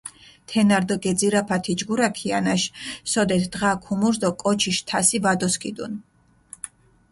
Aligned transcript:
თენა 0.47 0.77
რდჷ 0.81 0.95
გეძირაფა 1.03 1.57
თიჯგურა 1.63 2.09
ქიანაშ, 2.17 2.63
სოდეთ 3.11 3.43
დღა 3.53 3.71
ქუმურს 3.83 4.17
დო 4.21 4.29
კოჩიშ 4.41 4.77
თასი 4.87 5.17
ვადოსქიდუნ. 5.23 5.93